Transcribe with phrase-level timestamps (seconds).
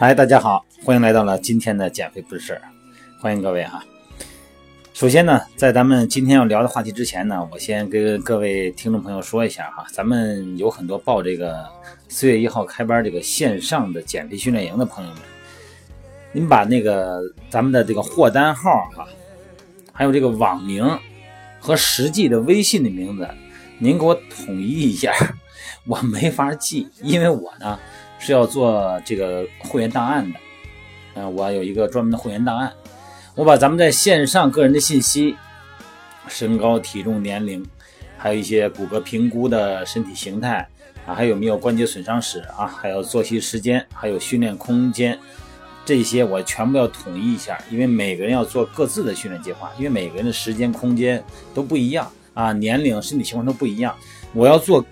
[0.00, 2.62] 嗨，大家好，欢迎来到了今天的减肥不是事儿，
[3.20, 3.84] 欢迎各位哈。
[4.94, 11.68] 首先呢，在咱们今天要聊的话题之前呢，我先跟各位听众朋友说一下哈，咱们有很多报这个
[12.08, 15.20] 四月一号开班这个线上的减肥训练营的朋友们，
[16.32, 19.06] 您把那个咱们的这个货单号哈，
[19.92, 20.98] 还有这个网名
[21.58, 23.28] 和实际的微信的名字，
[23.76, 25.12] 您给我统一一下，
[25.86, 27.78] 我没法记，因为我呢。
[28.20, 30.38] 是要做这个会员档案的，
[31.14, 32.70] 嗯，我有一个专门的会员档案，
[33.34, 35.34] 我把咱们在线上个人的信息，
[36.28, 37.66] 身高、体重、年龄，
[38.18, 40.68] 还有一些骨骼评估的身体形态
[41.06, 45.18] 啊，还有没有关节损伤史啊，还有作息时间，还有训练空间，
[45.86, 53.96] 这些我全部要统一一下，因为每个人要做各自的训练计划，因为每个人的时间、空间都不一样啊，年龄、身体情况都不一样，
[54.34, 54.84] 我要做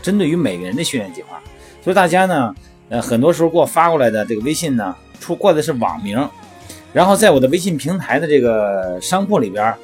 [0.00, 1.38] 针对于每个人的训练计划。
[1.88, 2.54] 所以大家呢，
[2.90, 6.28] 呃，很多时候给我发过来的这个微信呢，出过的是网名，
[6.92, 9.74] 然后在我的微信平台的这个商铺里边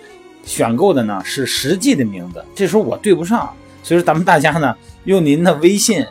[0.45, 3.51] 选购的呢是实际的名字，这时候我对不上，
[3.83, 6.05] 所以说咱们大家呢用您的微信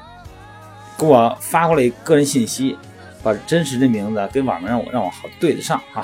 [0.98, 2.76] 给我发过来个人信息，
[3.22, 6.04] 把真实的名字跟网名让我让我好对得上啊，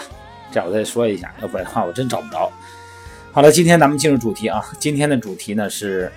[0.52, 2.52] 这样我再说一下，要不然的话我真找不着。
[3.32, 6.12] 好了，今天咱们进入主题啊，今天的主题呢是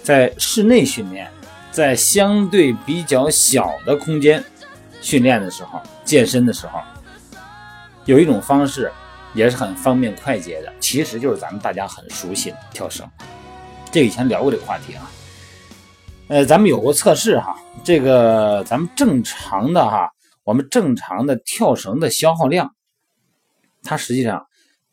[0.00, 1.28] 在室内训练。
[1.70, 4.44] 在相对比较小的空间
[5.00, 6.80] 训练的时候，健身的时候，
[8.04, 8.92] 有一种方式
[9.34, 13.08] 也是很方便快捷的，其实就是咱们大家很熟悉的跳绳。
[13.92, 15.10] 这以前聊过这个话题啊。
[16.28, 20.10] 呃，咱们有过测试哈，这个咱们正常的哈，
[20.44, 22.74] 我们正常的跳绳的消耗量，
[23.82, 24.46] 它实际上。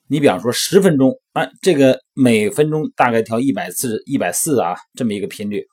[0.09, 5.63] 你比方说十分钟，哎，这个每分钟大概跳一百次，一百四啊，这么一个频率，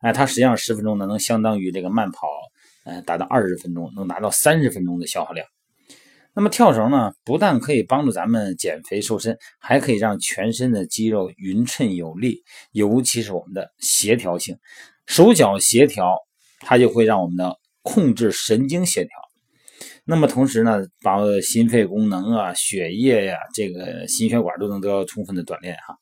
[0.00, 2.26] 哎，它实际上十分钟呢，能相当于这个慢跑，
[2.86, 5.46] 呃，达到二十分钟，能达到三十分钟的消耗量。
[6.32, 14.56] 那么跳绳呢，不但可以帮助咱们减肥瘦身，还可以让全身的肌肉匀称有力，尤其是我们的协调性，
[15.04, 16.16] 手脚协调，
[16.60, 19.10] 它就会让我们的控制神经协调。
[20.04, 25.96] 那么同时呢，把心肺功能啊、血液呀、这个心血管都能得到充分的锻炼哈。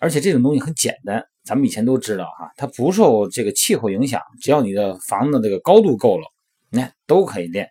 [0.00, 6.24] 而且这种东西很简单，咱们以前都知道哈，它不受这个气候影响，只要你的房子这个高度够了，
[6.70, 7.68] 你看都可以练，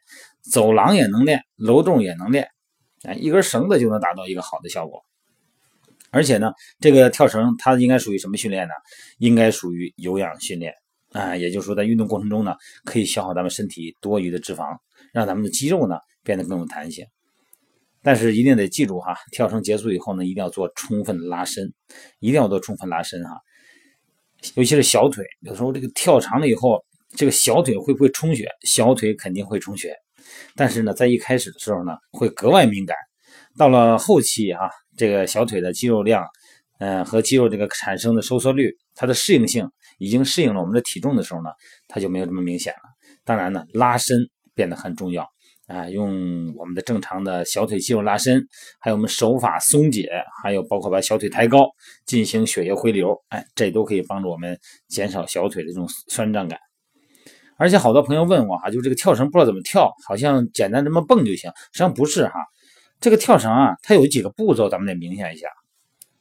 [0.52, 2.48] 走廊也能练，楼栋也能练，
[3.04, 5.02] 哎，一根绳子就能达到一个好的效果。
[6.12, 8.74] 而且呢，这个跳绳它应该属于什么训练呢？
[9.18, 10.74] 应该属于有氧训练
[11.12, 12.56] 啊，也就是说在运动过程中呢，
[12.86, 14.78] 可以消耗咱们身体多余的脂肪。
[15.14, 17.06] 让咱们的肌肉呢变得更有弹性，
[18.02, 21.74] 但是一定得记住哈，跳绳结束以后呢，一定要做充分的拉伸，
[22.20, 23.40] 一定要做充分拉伸哈，
[24.56, 26.84] 尤其是小腿，有时候这个跳长了以后，
[27.16, 28.48] 这个小腿会不会充血？
[28.62, 29.96] 小腿肯定会充血，
[30.56, 32.96] 但是呢，在一开始的时候呢，会格外敏感，
[33.58, 36.26] 到了后期哈，这个小腿的肌肉量，
[36.80, 41.50] 嗯，和肌肉这个产生的收缩率，它的适应性已经适应了我们的体重的时候呢，
[41.88, 42.80] 它就没有这么明显了。
[43.26, 44.30] 当然呢，拉伸。
[44.60, 45.26] 变得很重要
[45.68, 45.88] 啊！
[45.90, 48.46] 用我们的正常的小腿肌肉拉伸，
[48.78, 50.10] 还有我们手法松解，
[50.44, 51.66] 还有包括把小腿抬高，
[52.06, 54.60] 进行血液回流，哎，这都可以帮助我们
[54.90, 56.60] 减少小腿的这种酸胀感。
[57.56, 62.34] 而且好多朋友问我哈，就这个跳绳不知道怎么跳，好像简单这么蹦就行，实际上不是哈。
[63.00, 65.48] 这个跳绳啊，它有几个步骤，咱们得明显一下。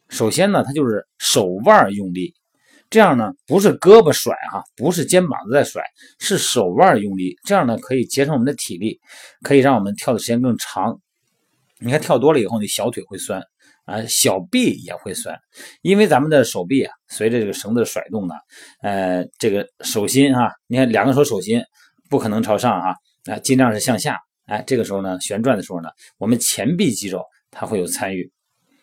[0.09, 2.35] 首先呢，它就是手腕用力。
[2.91, 5.83] 这样呢，不是胳膊甩哈，不是肩膀子在甩，
[6.19, 7.37] 是手腕用力。
[7.45, 8.99] 这样呢，可以节省我们的体力，
[9.43, 10.99] 可以让我们跳的时间更长。
[11.81, 13.43] 你看跳多了以后，你小腿会酸
[13.85, 15.39] 啊，小臂也会酸，
[15.83, 18.35] 因为咱们的手臂啊，随着这个绳子的甩动呢，
[18.81, 21.63] 呃，这个手心哈，你看两个手手心
[22.09, 22.95] 不可能朝上啊，
[23.27, 24.19] 啊，尽量是向下。
[24.47, 28.33] 哎，这个时候呢，旋转的时候呢，我们前臂肌肉它会有参与。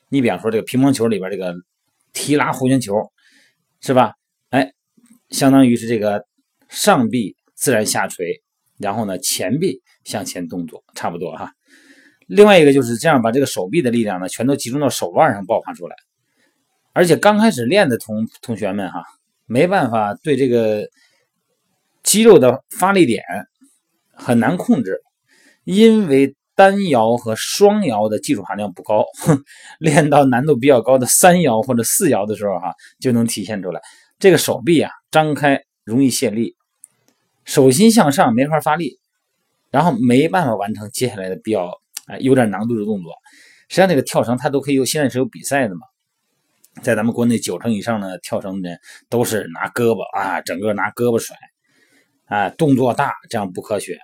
[0.09, 1.51] 你比方说这个乒乓球里边这个
[2.13, 2.93] 提拉弧形球。
[3.85, 4.15] 是吧？
[4.49, 4.73] 哎，
[5.29, 6.25] 相当于是这个
[6.69, 8.41] 上臂自然下垂，
[8.79, 11.51] 然后呢前臂向前动作，差不多哈。
[12.25, 15.95] 另外一个就是这样，把这个手臂的力量呢全都集中到手腕上爆发出来。
[16.93, 19.03] 而且刚开始练的同同学们哈，
[19.45, 20.89] 没办法对这个
[22.01, 23.23] 肌肉的发力点
[24.15, 24.99] 很难控制，
[25.63, 26.35] 因为。
[26.55, 29.05] 单摇和双摇的技术含量不高，
[29.79, 33.81] 练到难度比较高的三摇或者四摇的时候，哈，就能体现出来。
[34.17, 36.55] 这个手臂啊，张开容易泄力，
[37.43, 38.99] 手心向上没法发力，
[39.69, 41.69] 然后没办法完成接下来的比较
[42.07, 43.11] 哎有点难度的动作。
[43.67, 45.81] 实际上，这个跳绳它都可以有，现在是有比赛的嘛。
[46.81, 48.77] 在咱们国内九成以上的跳绳的
[49.09, 51.35] 都是拿胳膊啊，整个拿胳膊甩
[52.25, 53.97] 啊，动作大，这样不科学。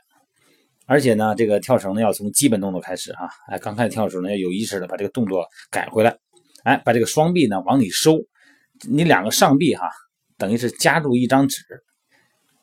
[0.85, 6.17] 而且呢，这个跳绳呢要从基本动作开始哈，哎，刚开始跳的时候呢要有意识的把这个动作改回来，
[6.63, 8.17] 哎，把这个双臂呢往里收，
[8.89, 9.89] 你两个上臂哈，
[10.37, 11.63] 等于是夹住一张纸，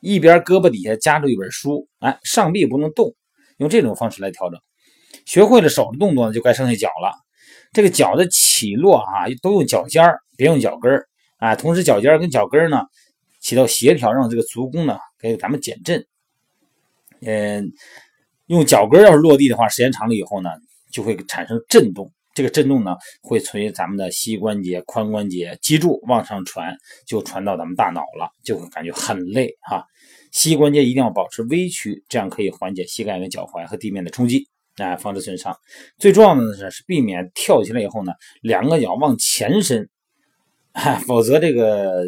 [0.01, 3.15] 一边胳膊底下夹住一本书，哎，上臂不能动，
[3.57, 4.61] 用这种方式来调整。
[5.25, 7.13] 学会了手的动作呢，就该剩下脚了。
[7.73, 11.07] 这个脚的起落啊，都用脚尖儿，别用脚跟儿
[11.37, 11.55] 啊。
[11.55, 12.83] 同时，脚尖儿跟脚跟儿呢，
[13.41, 16.07] 起到协调，让这个足弓呢给咱们减震。
[17.21, 17.73] 嗯，
[18.49, 20.51] 用脚跟要是落地的话，时间长了以后呢，
[20.93, 22.13] 就会产生震动。
[22.35, 29.85] 这个震动呢，会随咱们的膝关节、髋关节、脊柱往上传，就传到咱们大脑了，就会感觉很累哈。
[30.31, 34.47] 膝关节一定要保持微曲，这样可以缓解膝盖跟脚踝和地面的冲击。
[34.77, 35.53] 啊，防止损伤。
[35.99, 38.13] 最重要的呢是避免跳起来以后呢，
[38.43, 39.89] 两个脚往前伸，
[41.09, 42.05] 否则这个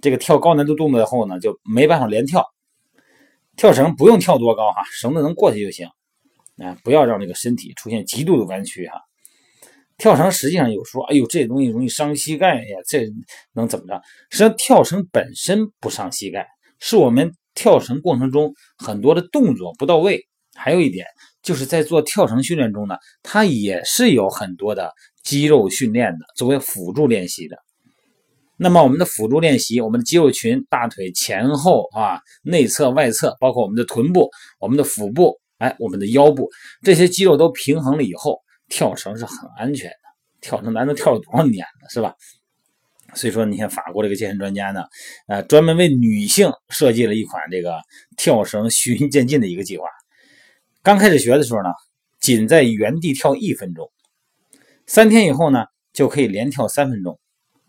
[0.00, 2.44] 这个跳高难度动作以后呢，就没办法连跳。
[3.56, 5.86] 跳绳不用跳多高哈，绳子能过去就行。
[6.56, 9.00] 啊，不要让这个身体出现极度的弯曲哈。
[9.98, 13.06] 跳绳实际上有说，哎呦，这东西容易伤膝盖呀，这
[13.52, 14.00] 能怎么着？
[14.30, 16.46] 实际上跳绳本身不伤膝盖，
[16.78, 20.26] 是我们跳绳过程中很多的动作不到位。
[20.54, 21.06] 还有一点。
[21.42, 24.92] 就是在做跳绳训练中呢，它也是有很多的
[25.24, 27.56] 肌肉训练的，作为辅助练习的。
[28.62, 34.30] 那么我们的辅助练习，我们的肌肉群，大腿前后啊，内侧外侧，包括我们的臀部、
[34.60, 36.48] 我们的腹部，哎，我们的腰部，
[36.80, 39.96] 这些肌肉都平衡了以后，跳绳是很安全的。
[40.40, 42.14] 跳绳咱都跳了多少年了，是吧？
[43.14, 44.84] 所以说，你看法国这个健身专家呢，
[45.26, 47.74] 呃，专门为女性设计了一款这个
[48.16, 49.84] 跳绳循序渐进的一个计划。
[50.82, 51.68] 刚开始学的时候呢，
[52.20, 53.90] 仅在原地跳一分钟，
[54.86, 57.18] 三天以后呢，就可以连跳三分钟，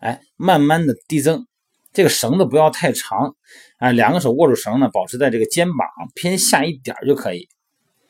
[0.04, 1.46] 哎，慢慢的递增，
[1.90, 3.34] 这个绳子不要太长，
[3.78, 7.48] 啊，两个手握住绳呢，保持在这个肩膀偏下一点就可以。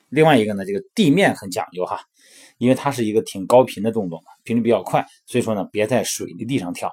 [0.09, 2.01] 另外一个呢，这个地面很讲究哈，
[2.59, 6.91] 因为它是一个挺高频的动作，频率比较快，所以说呢，别在水泥地上跳，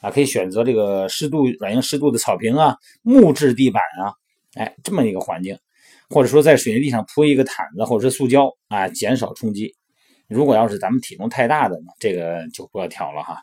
[0.00, 4.14] 啊，可以选择这个适度软硬适度的草坪啊、木质地板啊，
[4.54, 5.58] 哎，这么一个环境。
[6.08, 9.74] 或者说在水泥地上铺一个毯子或者是塑胶啊，减少冲击。
[10.26, 13.42] 如果要是咱们体重太大的呢，这个就不要跳了哈。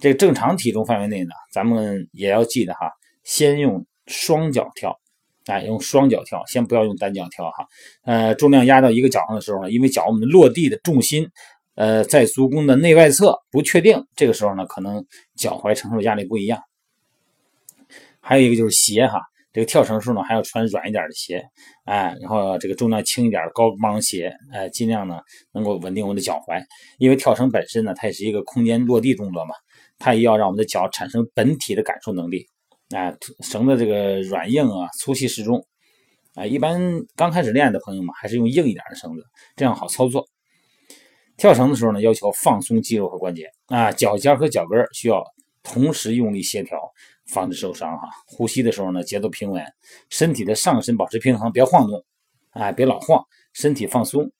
[0.00, 2.90] 这正常体重范围内呢，咱们也要记得哈，
[3.24, 4.98] 先用双脚跳，
[5.46, 7.66] 哎，用双脚跳，先不要用单脚跳哈。
[8.04, 11.28] 呃，重量压到一个脚上的时候呢，因为脚我们的落地的重心，
[11.74, 15.04] 呃，在足弓的内外侧不确定，这个时候呢，可能
[15.36, 16.60] 脚踝承受压力不一样。
[18.20, 19.20] 还有一个就是鞋哈。
[19.50, 21.42] 这个跳绳时候呢，还要穿软一点的鞋，
[21.84, 25.18] 哎，然后这个重量轻一点的高帮鞋，哎，尽量呢
[25.52, 26.62] 能够稳定我们的脚踝，
[26.98, 29.54] 因为跳绳本身呢，它也是一个空间落地动作嘛，
[29.98, 32.46] 它也要让我们的脚产生本体的感受能力，
[32.90, 35.64] 啊，绳的这个软硬啊，粗细适中，
[36.34, 36.80] 啊，一般
[37.16, 39.22] 刚开始练的朋友们还是用硬一点的绳子，
[39.56, 40.26] 这样好操作。
[41.36, 45.24] 跳绳的时候呢，要求放松肌肉和关节，啊，脚尖和脚跟需要
[45.62, 46.78] 同时用力协调。
[47.30, 49.62] 防止受伤哈，呼吸的时候呢，节奏平稳，
[50.08, 52.02] 身体的上身保持平衡，别晃动，
[52.52, 53.22] 哎，别老晃，
[53.52, 54.32] 身体放松，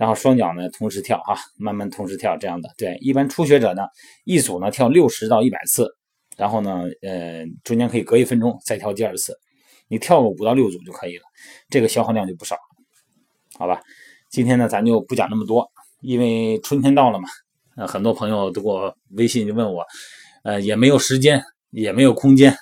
[0.00, 2.72] 然后双脚呢同时跳哈，慢慢同时跳这样的。
[2.78, 3.82] 对，一般初学者呢，
[4.24, 5.94] 一组呢跳六十到一百次，
[6.38, 9.38] 然后呢，呃，中间可以隔一分钟再跳第二次，
[9.88, 11.24] 你跳个五到六组就可以了，
[11.68, 12.56] 这个消耗量就不少，
[13.58, 13.78] 好吧？
[14.30, 17.28] 今天呢，咱就不讲那么多，因为春天到了嘛，
[17.76, 19.84] 呃，很多朋友都给我微信就问我，
[20.44, 21.42] 呃，也没有时间。
[21.72, 22.52] 也没有空间，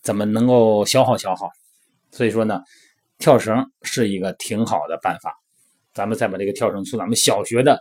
[0.00, 1.50] 怎么能够消耗消耗？
[2.12, 2.62] 所以说呢，
[3.18, 5.34] 跳绳是一个挺好的办法。
[5.98, 7.76] 咱们再把这个跳绳从咱们小学的、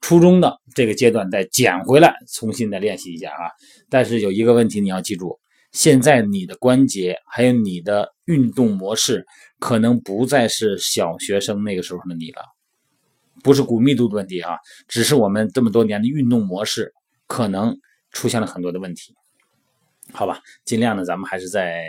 [0.00, 3.50] 初中的这个阶段再捡回来，重新再练习一下啊。
[3.88, 5.36] 但是有一个问题你要记住：
[5.72, 9.26] 现在你的关节还有你的运动模式，
[9.58, 12.42] 可能不再是小学生那个时候的你了。
[13.42, 14.54] 不是骨密度的问题啊，
[14.86, 16.92] 只是我们这么多年的运动模式
[17.26, 17.76] 可能
[18.12, 19.12] 出现了很多的问题。
[20.12, 21.84] 好吧，尽量呢，咱们还是在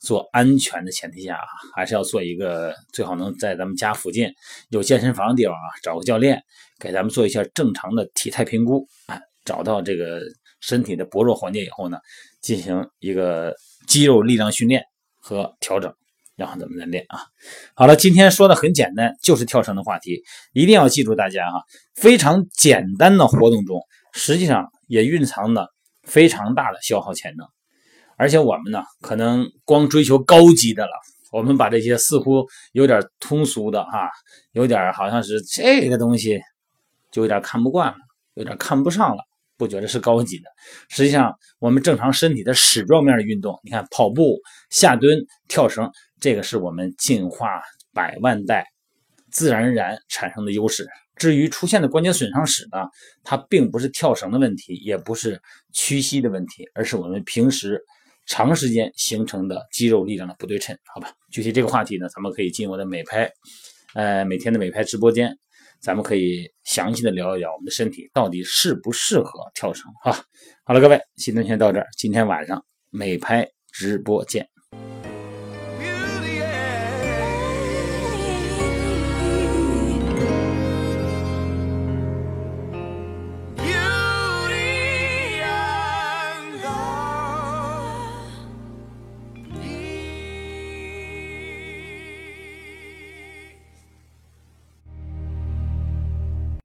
[0.00, 4.32] 做安全的前提下啊，还是要做一个最好能在咱们家附近
[4.70, 6.42] 有健身房的地方啊，找个教练
[6.78, 10.20] 给咱们做一下正常的体态评估啊，找到这个
[10.60, 11.98] 身体的薄弱环节以后呢，
[12.40, 13.54] 进行一个
[13.86, 14.84] 肌肉力量训练
[15.18, 15.92] 和调整，
[16.36, 17.20] 然后咱们再练啊。
[17.74, 21.62] 好了，今天说的很简单，就是跳绳的话题，一定要记住大家哈，
[21.94, 23.80] 非常简单的活动中，
[24.12, 25.68] 实际上也蕴藏了
[26.02, 27.46] 非常大的消耗潜能。
[28.22, 30.92] 而且我们呢，可能光追求高级的了，
[31.32, 34.08] 我们把这些似乎有点通俗的哈，
[34.52, 36.40] 有点好像是这个东西，
[37.10, 37.96] 就有点看不惯了，
[38.34, 39.24] 有点看不上了，
[39.56, 40.44] 不觉得是高级的。
[40.88, 44.38] 实际上，我们正常身体的矢状面的运动，你看跑步、
[44.70, 47.60] 下蹲、跳绳，这个是我们进化
[47.92, 48.64] 百万代
[49.32, 50.86] 自然而然产生的优势。
[51.16, 52.78] 至于出现的关节损伤史呢，
[53.24, 55.40] 它并不是跳绳的问题，也不是
[55.72, 57.82] 屈膝的问题，而是我们平时
[58.26, 61.12] 长时间形成的肌肉力量的不对称，好吧？
[61.30, 63.30] 具体这个话题呢，咱们可以进我的美拍，
[63.94, 65.36] 呃，每天的美拍直播间，
[65.80, 70.24] 咱们可以详细的聊一聊我们的身体到底适不适合跳绳啊。
[70.64, 74.51] 好了，各位，今天先到这儿，今天晚上美拍直播见。